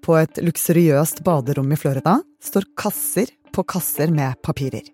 [0.00, 4.86] På et luksuriøst baderom i Florida står kasser på kasser med papirer.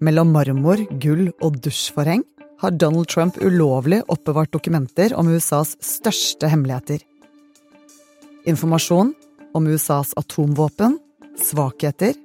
[0.00, 2.24] Mellom marmor, gull og dusjforheng
[2.60, 7.04] har Donald Trump ulovlig oppbevart dokumenter om USAs største hemmeligheter.
[8.48, 9.14] Informasjon
[9.56, 10.98] om USAs atomvåpen,
[11.40, 12.16] svakheter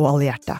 [0.00, 0.56] og allierte.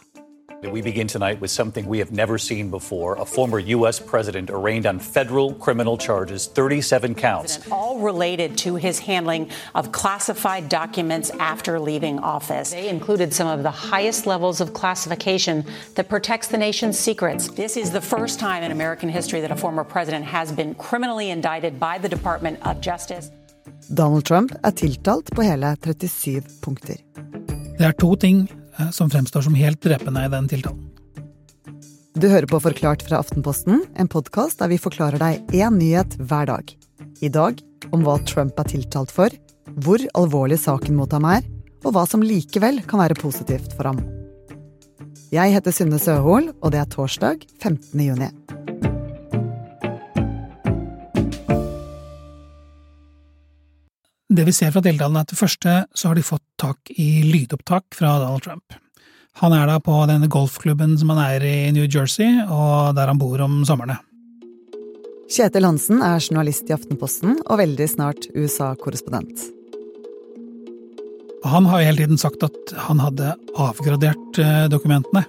[0.62, 3.14] We begin tonight with something we have never seen before.
[3.14, 3.98] A former U.S.
[3.98, 7.58] president arraigned on federal criminal charges, 37 counts.
[7.70, 12.72] All related to his handling of classified documents after leaving office.
[12.72, 17.48] They included some of the highest levels of classification that protects the nation's secrets.
[17.48, 21.30] This is the first time in American history that a former president has been criminally
[21.30, 23.30] indicted by the Department of Justice.
[23.88, 26.96] Donald Trump er tiltalt på hele 37 punkter.
[27.78, 28.59] Det er to ting
[28.92, 30.88] som fremstår som helt drepende i den tiltalen.
[32.20, 36.50] Du hører på Forklart fra Aftenposten, en podkast der vi forklarer deg én nyhet hver
[36.50, 36.72] dag.
[37.22, 37.60] I dag
[37.94, 39.32] om hva Trump er tiltalt for,
[39.80, 41.46] hvor alvorlig saken mot ham er,
[41.84, 44.02] og hva som likevel kan være positivt for ham.
[45.30, 48.00] Jeg heter Synne Søhol, og det er torsdag 15.
[48.02, 48.32] juni.
[54.30, 57.24] Det vi ser fra deltakerne, er at det første så har de fått tak i
[57.26, 58.76] lydopptak fra Donald Trump.
[59.42, 63.18] Han er da på denne golfklubben som han eier i New Jersey, og der han
[63.18, 63.96] bor om somrene.
[65.30, 69.48] Kjetil Hansen er journalist i Aftenposten og veldig snart USA-korrespondent.
[71.50, 75.24] Han har jo hele tiden sagt at han hadde avgradert eh, dokumentene.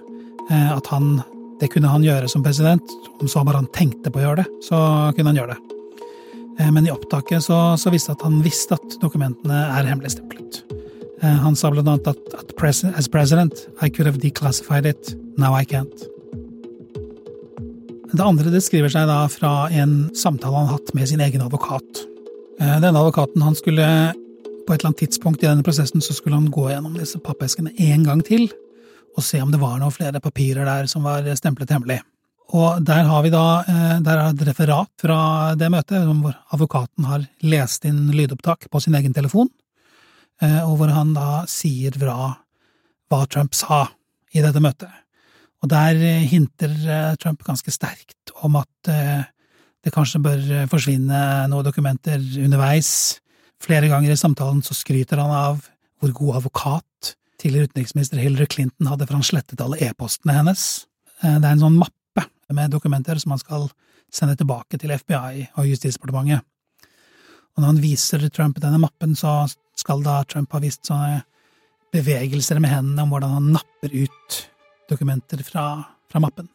[0.50, 1.16] Eh, at han,
[1.58, 2.94] det kunne han gjøre som president.
[3.18, 4.82] Om så bare han tenkte på å gjøre det, så
[5.16, 5.71] kunne han gjøre det.
[6.58, 10.62] Eh, men i opptaket så, så visste at han visste at dokumentene er hemmeligstemplet.
[11.22, 15.54] Eh, han sa blant annet at, at as president, I could have declassified it, now
[15.58, 16.08] I can't.
[18.12, 22.02] Det andre det skriver seg da fra en samtale han hatt med sin egen advokat.
[22.60, 23.86] Eh, denne advokaten han skulle
[24.66, 27.72] på et eller annet tidspunkt i denne prosessen så skulle han gå gjennom disse pappeskene
[27.82, 28.50] en gang til
[29.16, 31.98] og se om det var noen flere papirer der som var stemplet hemmelig.
[32.50, 35.18] Og der har vi da eh, der er et referat fra
[35.56, 39.48] det møtet, hvor advokaten har lest inn lydopptak på sin egen telefon,
[40.42, 42.34] eh, og hvor han da sier fra
[43.12, 43.86] hva Trump sa
[44.32, 44.90] i dette møtet.
[45.62, 45.96] Og der
[46.28, 51.18] hinter eh, Trump ganske sterkt om at det kanskje bør forsvinne
[51.50, 53.20] noen dokumenter underveis.
[53.62, 55.64] Flere ganger i samtalen så skryter han av
[56.02, 60.64] hvor god advokat tidligere utenriksminister Hillary Clinton hadde, for han slettet alle e-postene hennes.
[61.22, 62.01] Det er en sånn mappe
[62.56, 63.68] med dokumenter som han skal
[64.12, 66.44] sende tilbake til FBI og Justisdepartementet.
[67.52, 69.44] Og når han viser Trump denne mappen, så
[69.76, 71.22] skal da Trump ha vist sånne
[71.92, 74.38] bevegelser med hendene om hvordan han napper ut
[74.88, 75.66] dokumenter fra,
[76.08, 76.48] fra mappen.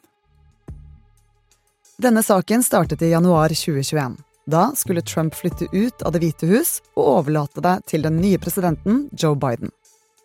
[2.02, 4.18] Denne saken startet i januar 2021.
[4.48, 8.40] Da skulle Trump flytte ut av Det hvite hus og overlate det til den nye
[8.42, 9.74] presidenten Joe Biden.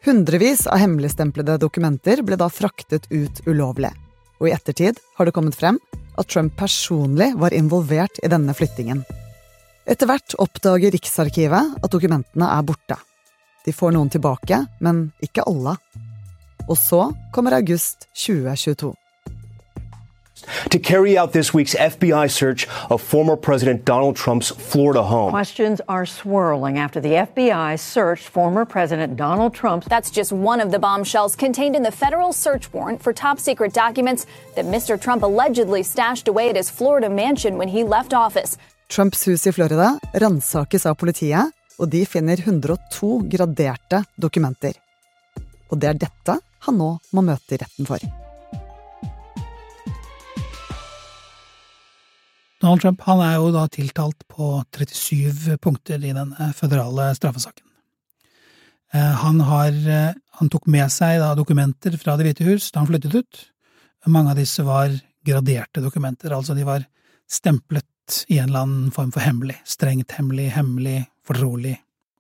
[0.04, 3.93] Hundrevis av hemmeligstemplede dokumenter ble da fraktet ut ulovlig
[4.42, 5.78] og i ettertid har det kommet frem
[6.19, 9.04] at Trump personlig var involvert i denne flyttingen.
[9.88, 12.98] Etter hvert oppdager Riksarkivet at dokumentene er borte.
[13.62, 15.76] De får noen tilbake, men ikke alle.
[16.69, 18.92] Og så kommer august 2022
[20.70, 25.30] to carry out this week's FBI search of former President Donald Trump's Florida home.
[25.30, 29.84] Questions are swirling after the FBI searched former President Donald Trump.
[29.84, 33.72] That's just one of the bombshells contained in the federal search warrant for top secret
[33.72, 34.26] documents
[34.56, 35.00] that Mr.
[35.00, 38.56] Trump allegedly stashed away at his Florida mansion when he left office.
[38.88, 44.76] Trumps hus i Florida ransakes av politiet, og de finner 102 graderte dokumenter.
[45.72, 46.36] Og det er dette
[46.66, 48.22] han nå må møte i retten for.
[52.62, 57.65] Donald Trump han er jo da tiltalt på 37 punkter i den føderale straffesaken.
[58.95, 62.83] Eh, han, har, eh, han tok med seg da dokumenter fra Det hvite hus da
[62.83, 63.41] han flyttet ut.
[64.06, 64.93] Mange av disse var
[65.27, 66.84] graderte dokumenter, altså de var
[67.31, 67.87] stemplet
[68.28, 69.56] i en eller annen form for hemmelig.
[69.67, 71.77] Strengt hemmelig, hemmelig, fortrolig.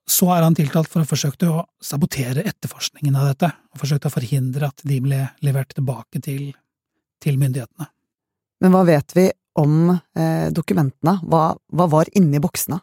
[0.08, 4.08] Så er han tiltalt for å ha forsøkt å sabotere etterforskningen av dette, og forsøkt
[4.08, 6.50] å forhindre at de ble levert tilbake til,
[7.22, 7.86] til myndighetene.
[8.62, 9.28] Men hva vet vi
[9.58, 11.18] om eh, dokumentene.
[11.28, 12.80] Hva, hva, var inni boksene?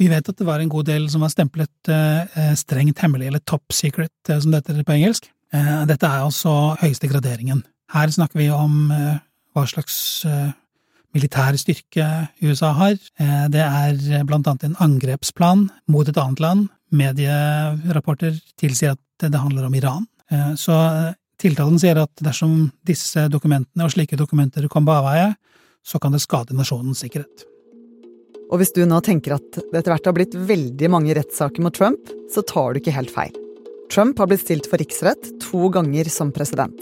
[0.00, 3.28] Vi vet at det var en god del som var stemplet eh, eh strengt hemmelig,
[3.28, 5.28] eller top secret, eh, som det heter på engelsk.
[5.52, 7.64] Eh, dette er altså høyeste graderingen.
[7.92, 9.18] Her snakker vi om eh,
[9.56, 10.24] hva slags
[11.16, 12.04] militær styrke
[12.44, 12.98] USA har.
[13.50, 16.68] det er blant annet en angrepsplan mot et annet land.
[16.92, 20.04] Medierapporter tilsier at det handler om Iran.
[20.54, 20.76] Så
[21.40, 25.32] tiltalen sier at dersom disse dokumentene og slike dokumenter kom på avveie,
[25.88, 27.46] så kan det skade nasjonens sikkerhet.
[28.48, 31.74] Og hvis du nå tenker at det etter hvert har blitt veldig mange rettssaker mot
[31.76, 33.34] Trump, så tar du ikke helt feil.
[33.92, 36.76] Trump har blitt stilt for riksrett to ganger som president.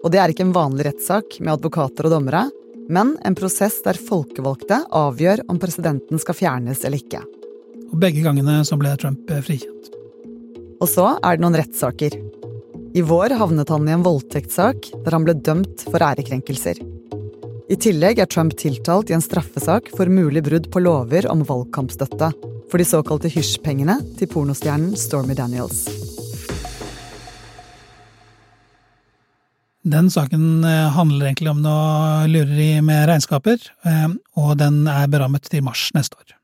[0.00, 2.46] Og det er ikke en vanlig rettssak med advokater og dommere,
[2.90, 7.20] men en prosess der folkevalgte avgjør om presidenten skal fjernes eller ikke.
[7.90, 9.92] Og begge gangene så ble Trump eh, frikjent.
[10.80, 12.16] Og så er det noen rettssaker.
[12.96, 16.80] I vår havnet han i en voldtektssak der han ble dømt for ærekrenkelser.
[17.70, 22.32] I tillegg er Trump tiltalt i en straffesak for mulig brudd på lover om valgkampstøtte
[22.70, 25.84] for de såkalte hysjpengene til pornostjernen Stormy Daniels.
[29.86, 34.08] Den saken eh, handler egentlig om noe lureri med regnskaper, eh,
[34.42, 36.34] og den er berammet til mars neste år.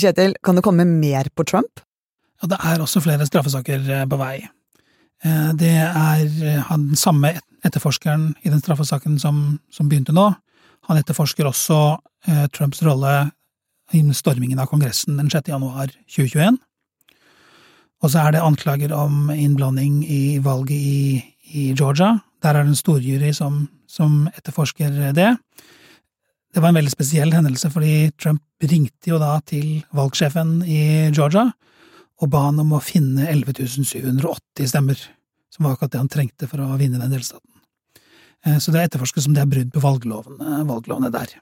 [0.00, 1.84] Kjetil, kan det komme mer på Trump?
[2.40, 4.38] Ja, det er også flere straffesaker eh, på vei.
[5.58, 6.20] Det er
[6.70, 7.32] den samme
[7.66, 10.30] etterforskeren i den straffesaken som, som begynte nå.
[10.88, 11.78] Han etterforsker også
[12.28, 13.30] eh, Trumps rolle
[13.96, 15.48] i stormingen av Kongressen den 6.
[15.50, 16.58] januar 2021.
[17.98, 22.18] Og så er det anklager om innblanding i valget i, i Georgia.
[22.44, 25.32] Der er det en storjury som, som etterforsker det.
[26.54, 31.48] Det var en veldig spesiell hendelse, fordi Trump ringte jo da til valgsjefen i Georgia
[32.18, 34.98] og ba han om å finne 11 780 stemmer,
[35.54, 37.50] som var akkurat det han trengte for å vinne den delstaten.
[38.46, 41.38] Eh, så det etterforskes som det er brudd på valglovene, valglovene der.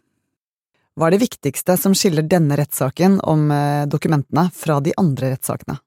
[0.97, 5.79] Hva er det viktigste som skiller denne rettssaken om eh, dokumentene fra de andre rettssakene?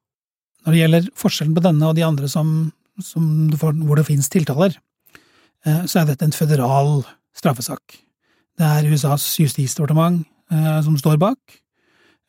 [0.66, 2.52] Når det gjelder forskjellen på denne og de andre som,
[3.02, 3.26] som,
[3.58, 4.76] hvor det finnes tiltaler,
[5.66, 7.02] eh, så er dette en føderal
[7.38, 7.98] straffesak.
[8.60, 10.26] Det er USAs justisdepartement
[10.84, 11.38] som står bak.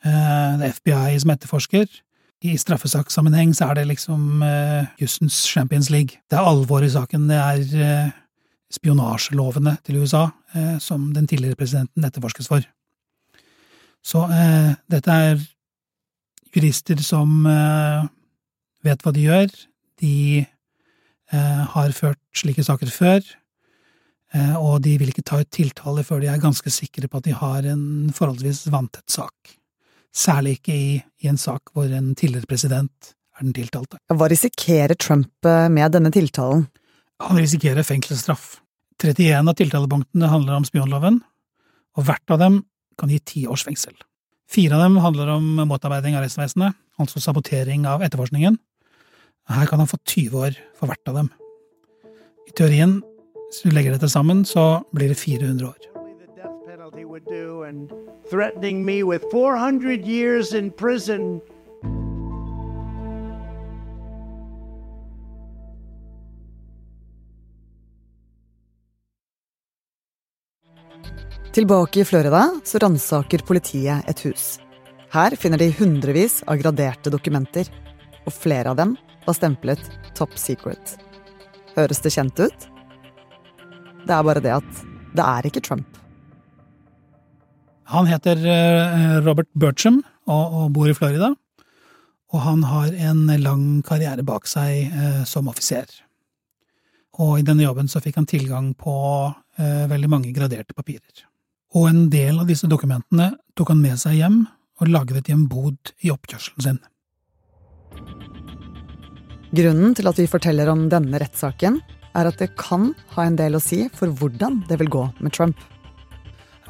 [0.05, 1.89] Det er FBI som etterforsker.
[2.41, 4.43] I straffesakssammenheng så er det liksom
[4.97, 6.23] jussens Champions League.
[6.31, 7.27] Det er alvor i saken.
[7.29, 8.13] Det er
[8.73, 12.65] spionasjelovene til USA, uh, som den tidligere presidenten etterforskes for.
[14.01, 15.43] Så uh, dette er
[16.55, 18.09] jurister som eh,
[18.87, 19.53] vet hva de gjør.
[20.01, 23.23] De eh, har ført slike saker før,
[24.35, 27.29] eh, og de vil ikke ta ut tiltale før de er ganske sikre på at
[27.29, 29.57] de har en forholdsvis vanntett sak.
[30.11, 30.91] Særlig ikke i,
[31.23, 34.01] i en sak hvor en tidligere president er den tiltalte.
[34.11, 36.67] Hva risikerer Trump eh, med denne tiltalen?
[37.23, 38.59] Han risikerer fengselsstraff.
[39.01, 41.21] 31 av tiltalepunktene handler om spionloven,
[41.97, 42.63] og hvert av dem
[43.01, 43.95] kan gi ti års fengsel.
[44.51, 48.59] Fire av dem handler om motarbeiding av rettsvesenet, altså sabotering av etterforskningen.
[49.51, 51.31] Her kan han få 20 år for hvert av dem.
[52.51, 52.99] I teorien,
[53.47, 55.90] hvis du legger dette sammen, så blir det 400 år.
[58.31, 61.41] Threatening me with 400 years in prison
[71.53, 74.61] Tilbake i Florida så ransaker politiet et hus.
[75.11, 77.67] Her finner de hundrevis av graderte dokumenter,
[78.23, 78.93] og flere av dem
[79.25, 79.83] var stemplet
[80.15, 80.95] Top Secret.
[81.75, 82.69] Høres det kjent ut?
[84.07, 84.85] Det er bare det at
[85.19, 85.99] det er ikke Trump.
[87.91, 91.33] Han heter eh, Robert Burcham og, bor i Florida.
[92.31, 95.89] Og han har en lang karriere bak seg eh, som offiser.
[97.21, 98.95] Og i denne jobben så fikk han tilgang på
[99.59, 101.27] eh, veldig mange graderte papirer
[101.77, 104.43] og en del av disse dokumentene tok han med seg hjem
[104.81, 106.81] og lagret i en bod i oppkjørselen sin.
[109.55, 111.81] Grunnen til at vi forteller om denne rettssaken,
[112.15, 115.35] er at det kan ha en del å si for hvordan det vil gå med
[115.35, 115.59] Trump.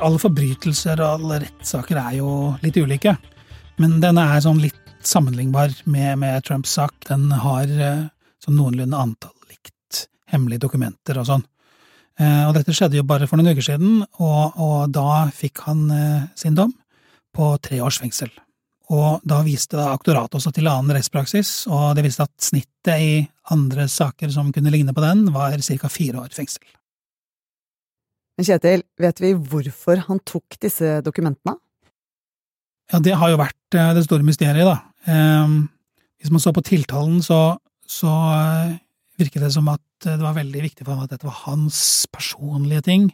[0.00, 2.30] Alle forbrytelser og alle rettssaker er jo
[2.62, 3.12] litt ulike,
[3.80, 6.94] men denne er sånn litt sammenlignbar med, med Trumps sak.
[7.08, 8.06] Den har eh,
[8.40, 11.44] sånn noenlunde antall likt hemmelige dokumenter og sånn.
[12.20, 15.84] Eh, og dette skjedde jo bare for noen uker siden, og, og da fikk han
[15.92, 16.72] eh, sin dom
[17.36, 18.32] på tre års fengsel.
[18.90, 23.14] Og da viste aktoratet også til annen rettspraksis, og det viste at snittet i
[23.52, 25.92] andre saker som kunne ligne på den, var ca.
[25.92, 26.64] fire år fengsel.
[28.40, 31.58] Men Kjetil, vet vi hvorfor han tok disse dokumentene?
[32.88, 34.78] Ja, det har jo vært eh, det store mysteriet, da.
[36.16, 38.12] Hvis man så på tiltalen, så, så
[39.20, 42.86] virket det som at det var veldig viktig for ham at dette var hans personlige
[42.88, 43.10] ting,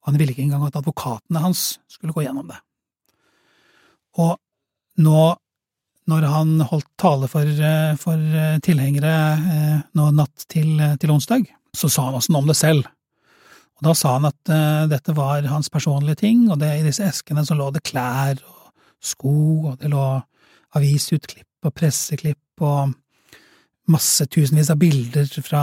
[0.00, 2.56] og han ville ikke engang at advokatene hans skulle gå gjennom det.
[4.24, 4.32] Og
[5.04, 5.24] nå,
[6.08, 7.60] når han holdt tale for,
[8.00, 11.44] for tilhengere eh, nå natt til, til, onsdag,
[11.76, 12.88] så sa han også noe om det selv.
[13.80, 17.04] Og da sa han at uh, dette var hans personlige ting, og det, i disse
[17.06, 19.36] eskene så lå det klær og sko,
[19.72, 20.04] og det lå
[20.76, 22.92] avisutklipp og presseklipp og
[23.90, 25.62] masse tusenvis av bilder fra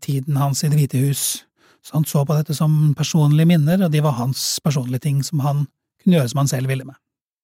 [0.00, 1.24] tiden hans i Det hvite hus,
[1.82, 5.42] så han så på dette som personlige minner, og de var hans personlige ting som
[5.42, 5.66] han
[6.02, 6.94] kunne gjøre som han selv ville med.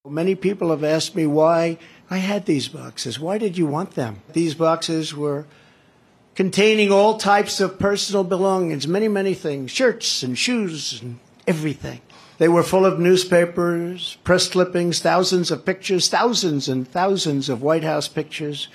[0.09, 1.77] Many people have asked me why
[2.11, 3.19] I had these boxes.
[3.19, 4.15] Why did you want them?
[4.33, 5.43] These boxes were
[6.35, 12.01] containing all types of personal belongings, many, many things shirts and shoes and everything.
[12.37, 17.83] They were full of newspapers, press clippings, thousands of pictures, thousands and thousands of White
[17.83, 18.69] House pictures.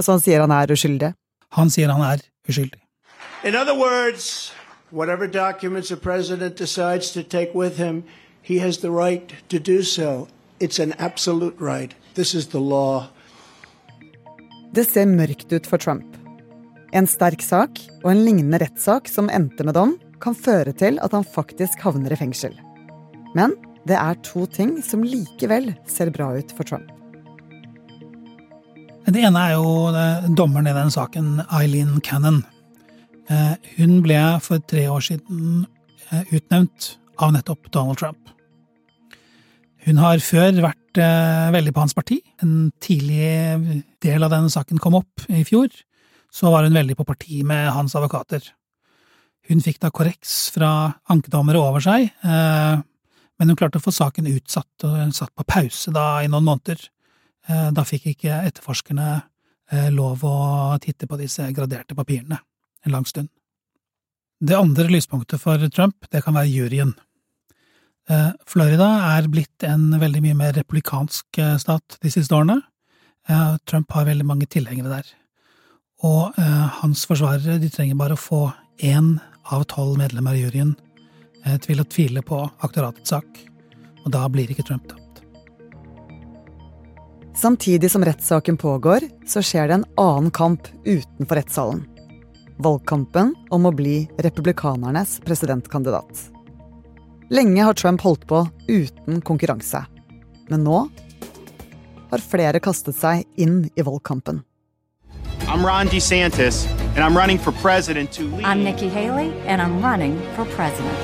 [0.00, 1.12] Så han sier han er uskyldig?
[1.52, 2.80] Han sier han er uskyldig.
[3.44, 4.52] In other words,
[4.90, 8.04] whatever documents a president decides to take with him,
[8.42, 10.28] he has the right to do so.
[10.60, 11.94] It's an absolute right.
[12.14, 13.06] This is the law.
[14.74, 16.17] Det ser mørkt ut for Trump.
[16.96, 21.12] En sterk sak og en lignende rettssak som endte med dom, kan føre til at
[21.14, 22.54] han faktisk havner i fengsel.
[23.36, 23.52] Men
[23.86, 26.88] det er to ting som likevel ser bra ut for Trump.
[29.08, 32.42] Det ene er jo eh, dommeren i den saken, Eileen Cannon.
[33.32, 35.62] Eh, hun ble for tre år siden
[36.10, 38.34] eh, utnevnt av nettopp Donald Trump.
[39.86, 40.98] Hun har før vært
[41.54, 42.18] veldig på hans parti.
[42.42, 45.70] En tidlig del av denne saken kom opp i fjor.
[46.32, 48.42] Så var hun veldig på parti med hans advokater.
[49.48, 50.70] Hun fikk da korreks fra
[51.08, 56.18] ankedommere over seg, men hun klarte å få saken utsatt og satt på pause da
[56.20, 56.82] i noen måneder.
[57.48, 59.08] Eh, da fikk ikke etterforskerne
[59.72, 60.36] eh, lov å
[60.84, 62.40] titte på disse graderte papirene
[62.84, 63.30] en lang stund.
[64.38, 66.92] Det andre lyspunktet for Trump, det kan være juryen.
[68.08, 72.60] Eh, Florida er blitt en veldig mye mer republikansk stat de siste årene.
[73.68, 75.08] Trump har veldig mange tilhengere der.
[76.06, 76.36] Og
[76.78, 78.42] hans forsvarere de trenger bare å få
[78.86, 79.16] én
[79.50, 80.76] av tolv medlemmer av juryen
[81.64, 83.26] til å tvile på aktoratets sak,
[84.04, 85.22] og da blir ikke Trump tapt.
[87.38, 91.84] Samtidig som rettssaken pågår, så skjer det en annen kamp utenfor rettssalen.
[92.58, 96.24] Valgkampen om å bli republikanernes presidentkandidat.
[97.30, 99.84] Lenge har Trump holdt på uten konkurranse.
[100.50, 100.80] Men nå
[102.10, 104.42] har flere kastet seg inn i valgkampen.
[105.48, 108.44] I'm Ron DeSantis, and I'm running for president to lead.
[108.44, 110.94] I'm Nikki Haley, and I'm running for president.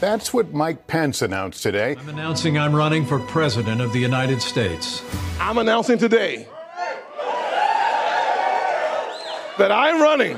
[0.00, 1.94] That's what Mike Pence announced today.
[2.00, 5.04] I'm announcing I'm running for President of the United States.
[5.38, 6.48] I'm announcing today
[9.56, 10.36] that I'm running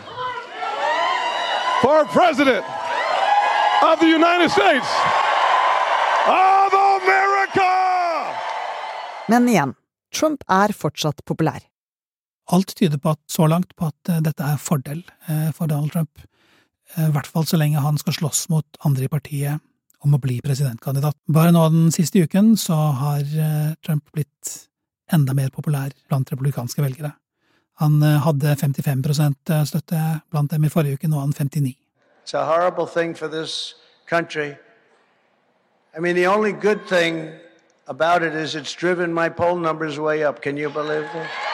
[1.81, 2.67] for President
[3.83, 4.89] of the United States
[6.29, 7.73] of America!
[9.27, 9.75] Men igjen,
[10.11, 11.70] Trump er fortsatt populær.
[12.51, 15.93] Alt tyder på at, så langt på at eh, dette er fordel eh, for Donald
[15.95, 16.23] Trump.
[16.97, 19.63] Eh, I hvert fall så lenge han skal slåss mot andre i partiet
[20.01, 21.19] om å bli presidentkandidat.
[21.29, 23.21] Bare nå den siste uken så har
[23.85, 24.55] Trump blitt
[25.13, 27.11] enda mer populær blant republikanske velgere.
[27.85, 30.01] Han hadde 55% støtte
[30.33, 31.75] blant dem i forrige uke, nå har han 59.
[32.25, 33.75] It's a horrible thing for this
[34.09, 34.57] country.
[35.95, 37.35] I mean, the only good thing
[37.87, 40.41] about it is it's driven my poll numbers way up.
[40.41, 41.50] Can you believe that?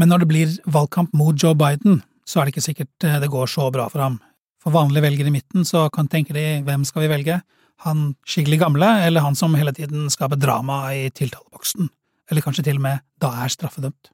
[0.00, 3.30] Men når det blir valgkamp mot Joe Biden, så er det ikke sikkert eh, det
[3.32, 4.20] går så bra for ham.
[4.62, 7.40] For vanlige velgere i midten så kan tenke de hvem skal vi velge,
[7.82, 11.88] han skikkelig gamle eller han som hele tiden skaper drama i tiltaleboksen,
[12.30, 14.12] eller kanskje til og med da er straffedømt.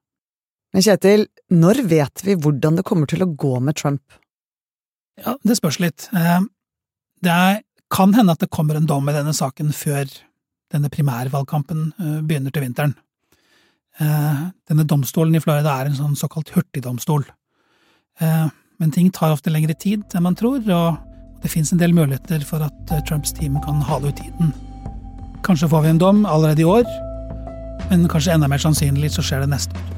[0.73, 4.05] Men Kjetil, når vet vi hvordan det kommer til å gå med Trump?
[5.21, 6.09] Ja, det spørs litt.
[6.17, 6.41] Eh,
[7.25, 7.61] det er,
[7.93, 10.09] kan hende at det kommer en dom i denne saken før
[10.73, 12.97] denne primærvalgkampen eh, begynner til vinteren.
[13.99, 17.25] Denne domstolen i Florida er en sånn såkalt hurtigdomstol.
[18.21, 18.47] Eh,
[18.79, 22.43] men ting tar ofte lengre tid enn man tror, og det fins en del muligheter
[22.47, 24.53] for at eh, Trumps team kan hale ut tiden.
[25.47, 26.89] Kanskje får vi en dom allerede i år,
[27.91, 29.95] men kanskje enda mer sannsynlig så skjer det neste år.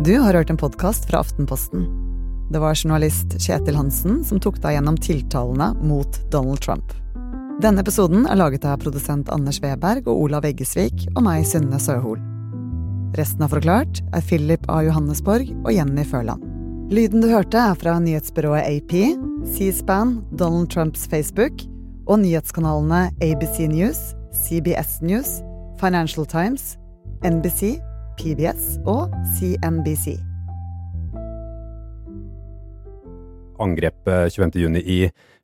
[0.00, 2.09] Du har hørt en podkast fra Aftenposten.
[2.50, 6.90] Det var journalist Kjetil Hansen som tok deg gjennom tiltalene mot Donald Trump.
[7.62, 12.18] Denne episoden er laget av produsent Anders Weberg og Olav Eggesvik og meg, Synne Søhol.
[13.18, 14.80] Resten av Forklart er Philip A.
[14.86, 16.42] Johannesborg og Jenny Førland.
[16.90, 18.96] Lyden du hørte, er fra nyhetsbyrået AP,
[19.54, 21.62] C-SPAN, Donald Trumps Facebook
[22.08, 24.00] og nyhetskanalene ABC News,
[24.34, 25.38] CBS News,
[25.78, 26.74] Financial Times,
[27.22, 27.76] NBC,
[28.18, 30.29] PBS og CNBC.
[33.60, 35.00] Angrepet 25.6 i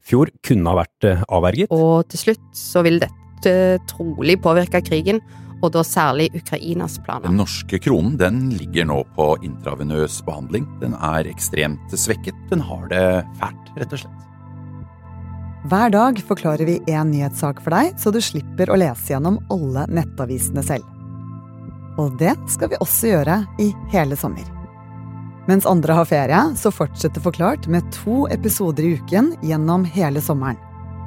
[0.07, 1.73] fjor kunne ha vært eh, avverget.
[1.75, 3.57] Og til slutt så vil dette
[3.91, 5.21] trolig påvirke krigen,
[5.65, 7.29] og da særlig Ukrainas planer.
[7.31, 10.67] Den norske kronen den ligger nå på intravenøs behandling.
[10.83, 12.37] Den er ekstremt svekket.
[12.53, 13.07] Den har det
[13.41, 14.27] fælt, rett og slett.
[15.67, 19.89] Hver dag forklarer vi én nyhetssak for deg, så du slipper å lese gjennom alle
[19.91, 20.87] nettavisene selv.
[21.99, 24.56] Og det skal vi også gjøre i hele sommer.
[25.47, 30.59] Mens andre har ferie, så fortsetter Forklart med to episoder i uken gjennom hele sommeren.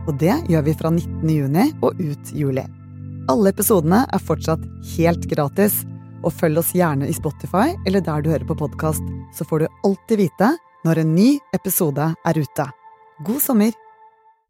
[0.08, 1.30] Og det gjør vi fra 19.
[1.30, 2.64] juni og ut juli.
[3.30, 4.64] Alle episodene er fortsatt
[4.96, 5.84] helt gratis,
[6.24, 9.04] og følg oss gjerne i Spotify eller der du hører på podkast,
[9.36, 10.56] så får du alltid vite
[10.88, 12.72] når en ny episode er ute.
[13.28, 13.89] God sommer!